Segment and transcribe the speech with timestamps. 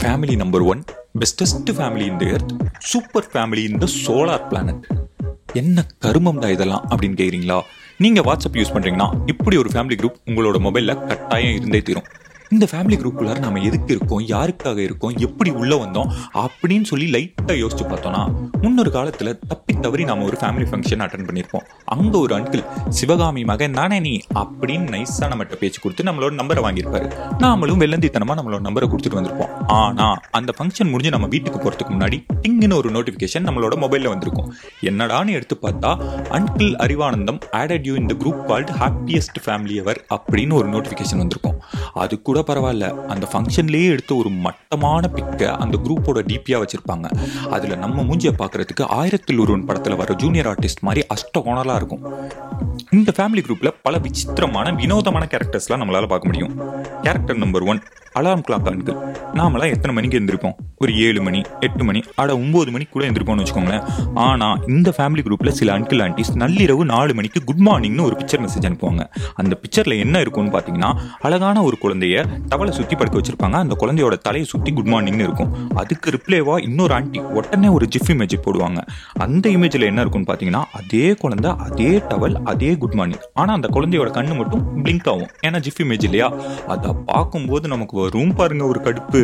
[0.00, 0.80] Family number one
[1.18, 4.84] bestest family in the earth super family in the solar planet
[5.54, 7.58] என்ன கருமம் தான் இதெல்லாம் அப்படின்னு கேட்குறீங்களா
[7.96, 12.08] நீங்கள் வாட்ஸ்அப் யூஸ் பண்ணுறீங்கன்னா இப்படி ஒரு ஃபேமிலி குரூப் உங்களோட மொபைலில் கட்டாயம் இருந்தே தீரும்.
[12.52, 14.22] இந்த ஃபேமிலி குரூப்புக்குள்ளார நம்ம எதுக்கு இருக்கோம்?
[14.26, 15.12] யாருக்காக இருக்கோம்?
[15.16, 16.08] எப்படி உள்ளே வந்தோம்?
[16.34, 18.22] அப்படின்னு சொல்லி லைட்டாக யோசிச்சு பார்த்தோன்னா
[18.62, 21.64] முன்னொரு காலத்தில் தப்பி தவறி நம்ம ஒரு ஃபேமிலி ஃபங்க்ஷன் அட்டன் பண்ணியிருப்போம்.
[21.84, 24.20] அங்கே ஒரு அங்கிள் சிவகாமி மகன் தானே நீ?
[24.34, 27.08] அப்படின்னு நைஸாக நம்மகிட்ட பேச்சு கொடுத்து நம்மளோட நம்பரை வாங்கியிருப்பாரு.
[27.38, 29.50] நாமளும் வெள்ளந்தித்தனமாக நம்மளோட நம்பரை கொடுத்துட்டு வந்திருப்போம்.
[29.66, 34.54] ஆனால் அந்த ஃபங்க்ஷன் முடிஞ்சு நம்ம வீட்டுக்கு போகிறதுக்கு முன்னாடி டிங்குன்னு ஒரு நோட்டிஃபிகேஷன் நம்மளோட மொபைலில் வந்திருக்கும்.
[34.82, 35.92] என்னடான்னு எடுத்து பார்த்தா
[36.30, 41.51] அன்கிள் அறிவானந்தம் ஆடட் யூ இந்த group called happiest family ever அப்படின்னு ஒரு நோட்டிஃபிகேஷன் வந்திருக்கும்.
[41.94, 42.86] அது கூட பரவாயில்ல.
[43.06, 47.08] அந்த ஃபங்க்ஷன்லேயே எடுத்த ஒரு மட்டமான பிக்கை அந்த குரூப்போட டிபியாக வச்சுருப்பாங்க.
[47.50, 52.04] அதில் நம்ம மூஞ்சியை பார்க்கறதுக்கு ஆயிரத்தில் ஒருவன் படத்தில் வர ஜூனியர் ஆர்டிஸ்ட் மாதிரி அஷ்ட கோணலாக இருக்கும்.
[52.90, 56.54] இந்த ஃபேமிலி குரூப்பில் பல விசித்திரமான வினோதமான கேரக்டர்ஸ்லாம் நம்மளால் பார்க்க முடியும்.
[57.02, 57.82] Character number one
[58.20, 58.98] alarm clock uncle
[59.32, 63.84] நாமெல்லாம் எத்தனை மணிக்கு எழுந்திருப்போம் ஒரு ஏழு மணி எட்டு மணி அட ஒம்பது மணிக்கு கூட எழுந்திருப்போம்னு வச்சுக்கோங்களேன்.
[64.14, 68.68] ஆனால் இந்த ஃபேமிலி குரூப்பில் சில அன்கிள் ஆண்டிஸ் நள்ளிரவு நாலு மணிக்கு குட் மார்னிங்னு ஒரு பிக்சர் மெசேஜ்
[68.70, 69.04] அனுப்புவாங்க.
[69.34, 73.58] அந்த பிக்சரில் என்ன இருக்கும்னு பார்த்தீங்கன்னா அழகான ஒரு குழந்தைய தவளை சுற்றி படுக்க வச்சிருப்பாங்க.
[73.64, 75.52] அந்த குழந்தையோட தலையை சுற்றி குட் மார்னிங்னு இருக்கும்.
[75.74, 78.80] அதுக்கு ரிப்ளேவா இன்னொரு ஆண்டி உடனே ஒரு ஜிஃப் இமேஜ் போடுவாங்க.
[79.26, 84.10] அந்த இமேஜில் என்ன இருக்கும்னு பார்த்தீங்கன்னா அதே குழந்தை அதே டவல் அதே குட் மார்னிங் ஆனால் அந்த குழந்தையோட
[84.18, 85.30] கண்ணு மட்டும் பிளிங்க் ஆகும்.
[85.46, 86.30] ஏன்னா ஜிஃப் இமேஜ் இல்லையா?
[86.66, 89.22] அதை பார்க்கும்போது நமக்கு வரும் பாருங்க ஒரு கடுப்பு.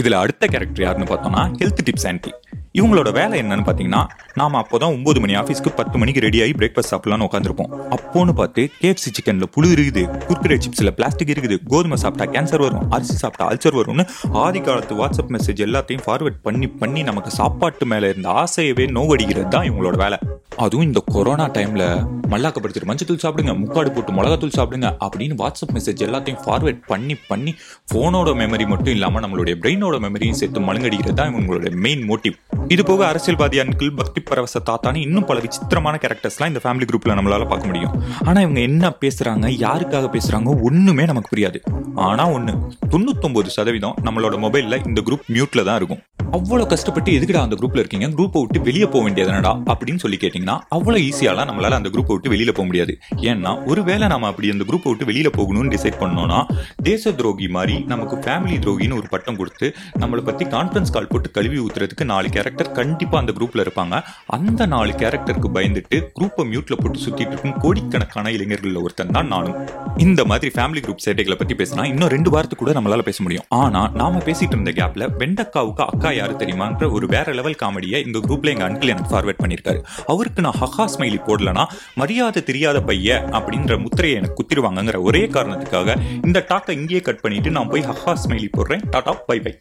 [0.00, 2.30] இதில் அடுத்த கேரக்டர் யாருன்னு பார்த்தோம்னா ஹெல்த் டிப்ஸ் ஆன்ட்டி
[2.78, 4.02] இவங்களோட வேலை என்னன்னு பார்த்தீங்கன்னா
[4.34, 8.64] நாம் அப்போ தான் ஒம்பது மணி ஆஃபீஸ்க்கு பத்து மணிக்கு ரெடி ஆகி பிரேக்ஃபாஸ்ட் சாப்பிட்லான்னு உட்காந்துருப்போம் அப்போன்னு பார்த்து
[8.80, 13.78] கேஎஃப்சி சிக்கனில் புழு இருக்குது குர்குரே சிப்ஸில் பிளாஸ்டிக் இருக்குது கோதுமை சாப்பிட்டா கேன்சர் வரும் அரிசி சாப்பிட்டா அல்சர்
[13.78, 14.06] வரும்னு
[14.44, 19.66] ஆதி காலத்து வாட்ஸ்அப் மெசேஜ் எல்லாத்தையும் ஃபார்வர்ட் பண்ணி பண்ணி நமக்கு சாப்பாட்டு மேலே இருந்த ஆசையவே நோவடிக்கிறது தான்
[19.68, 20.18] இவங்களோட வேலை.
[20.58, 21.84] அதுவும் இந்த கொரோனா டைமில்
[22.30, 27.52] மல்லாக்கப்படுத்திட்டு மஞ்சத்தூள் சாப்பிடுங்க முக்காடு போட்டு மிளகாத்தூள் சாப்பிடுங்க அப்படின்னு வாட்ஸ்அப் மெசேஜ் எல்லாத்தையும் ஃபார்வர்ட் பண்ணி பண்ணி
[27.90, 32.36] ஃபோனோட மெமரி மட்டும் இல்லாமல் நம்மளுடைய பிரெயினோட மெமரியும் சேர்த்து மழுங்கடிக்கிறது தான் இவங்களோட மெயின் மோட்டிவ்
[32.74, 37.46] இது போக அரசியல்வாதி அன்கிள் பக்தி பரவச தாத்தான்னு இன்னும் பல விசித்திரமான கேரக்டர்ஸ்லாம் இந்த ஃபேமிலி குரூப்ல நம்மளால
[37.52, 37.92] பார்க்க முடியும்.
[38.28, 41.60] ஆனா இவங்க என்ன பேசுறாங்க யாருக்காக பேசுறாங்க ஒண்ணுமே நமக்கு புரியாது.
[42.08, 42.52] ஆனா ஒண்ணு
[42.92, 46.02] தொண்ணூத்தொன்பது சதவீதம் நம்மளோட மொபைல்ல இந்த குரூப் மியூட்ல தான் இருக்கும்.
[46.36, 48.06] அவ்வளவு கஷ்டப்பட்டு எதுக்குடா அந்த குரூப்ல இருக்கீங்க?
[48.16, 52.52] குரூப்பை விட்டு வெளியே போக வேண்டியதுனடா அப்படின்னு சொல்லி கேட்டீங்கன்னா அவ்வளவு ஈஸியாலாம் நம்மளால அந்த குரூப்பை விட்டு வெளியில
[52.58, 52.94] போக முடியாது.
[53.30, 56.40] ஏன்னா ஒருவேளை நம்ம அப்படி அந்த குரூப்பை விட்டு வெளியில போகணும்னு டிசைட் பண்ணோம்னா
[56.90, 59.68] தேச துரோகி மாதிரி நமக்கு ஃபேமிலி துரோகின்னு ஒரு பட்டம் கொடுத்து
[60.04, 64.02] நம்மளை பத்தி கான்ஃபரன்ஸ் கால் போட்டு கழுவி ஊத்துறதுக்கு நாலு கேரக்டர் கண்டிப்பா அந்த குரூப்ல இருப்பாங்க.
[64.26, 69.68] அந்த நாலு கேரக்டருக்கு பயந்துட்டு குரூப்பை மியூட்ல போட்டு சுற்றிட்டு இருக்கும் கோடிக்கணக்கான இளைஞர்கள் ஒருத்தன் தான் நானும்.
[69.96, 73.44] இந்த மாதிரி ஃபேமிலி குரூப் சேட்டைகளை பத்தி பேசினா இன்னும் ரெண்டு வாரத்துக்கு கூட நம்மளால பேச முடியும்.
[73.48, 78.48] ஆனா நாம பேசிட்டு இருந்த கேப்ல வெண்டக்காவுக்கு அக்கா யாரு தெரியுமான்ற ஒரு வேற லெவல் காமெடியை இந்த குரூப்ல
[78.48, 79.82] எங்க அங்கிள் எனக்கு ஃபார்வர்ட் பண்ணிருக்காரு.
[80.06, 81.64] அவருக்கு நான் ஹஹா ஸ்மைலி போடலனா
[81.94, 87.68] மரியாதை தெரியாத பைய அப்படின்ற முத்திரையை எனக்கு குத்திருவாங்கிற ஒரே காரணத்துக்காக இந்த டாக்கை இங்கேயே கட் பண்ணிட்டு நான்
[87.68, 88.82] போய் ஹஹா ஸ்மைலி போடுறேன்.
[88.90, 89.54] Tata bye by